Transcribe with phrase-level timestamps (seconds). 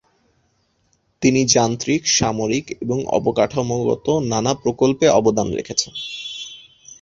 [1.21, 5.93] তিনি যান্ত্রিক, সামরিক এবং অবকাঠামোগত নানা প্রকল্পে অবদান রেখেছেন।